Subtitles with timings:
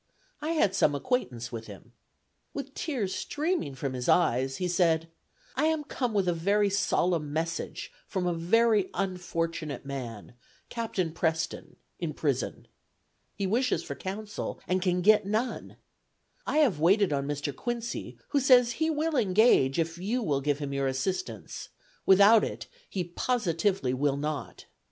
[0.41, 1.93] I had some acquaintance with him.
[2.55, 5.07] With tears streaming from his eyes, he said,
[5.55, 10.33] 'I am come with a very solemn message from a very unfortunate man,
[10.69, 12.67] Captain Preston, in prison.
[13.35, 15.77] He wishes for counsel, and can get none.
[16.47, 17.55] I have waited on Mr.
[17.55, 21.69] Quincy, who says he will engage, if you will give him your assistance;
[22.07, 24.65] without it, he positively will not.